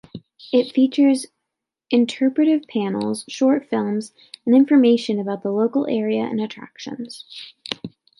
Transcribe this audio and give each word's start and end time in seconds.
It 0.51 0.71
features 0.73 1.27
interpretive 1.91 2.63
panels, 2.67 3.23
short 3.29 3.69
films, 3.69 4.13
and 4.47 4.55
information 4.55 5.19
about 5.19 5.43
the 5.43 5.51
local 5.51 5.85
area 5.85 6.23
and 6.23 6.41
attractions. 6.41 7.23